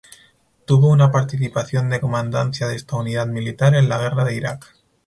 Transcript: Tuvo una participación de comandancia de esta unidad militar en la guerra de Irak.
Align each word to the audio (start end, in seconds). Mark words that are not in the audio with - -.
Tuvo 0.65 0.89
una 0.89 1.11
participación 1.11 1.91
de 1.91 2.01
comandancia 2.01 2.65
de 2.67 2.75
esta 2.75 2.95
unidad 2.95 3.27
militar 3.27 3.75
en 3.75 3.87
la 3.87 3.99
guerra 3.99 4.23
de 4.25 4.33
Irak. 4.35 4.75